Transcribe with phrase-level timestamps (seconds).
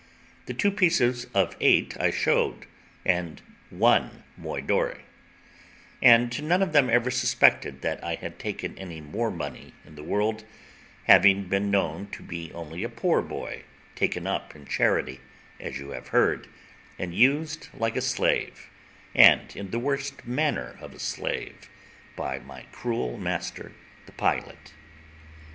[0.47, 2.65] The two pieces of eight I showed,
[3.05, 4.97] and one moidore,
[6.01, 8.41] and none of them ever suspected that I had
[8.77, 10.43] any more money in the world,
[11.03, 13.61] having been known to be only a poor boy
[13.93, 15.19] taken up in charity,
[15.59, 16.47] as you have heard,
[16.97, 18.71] and used like a slave,
[19.13, 21.69] and in the worst manner of a slave,
[22.15, 23.71] by my cruel master
[24.07, 24.73] the pilot.